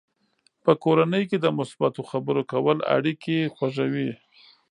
[0.63, 4.11] په کورنۍ کې د مثبتو خبرو کول اړیکې خوږوي.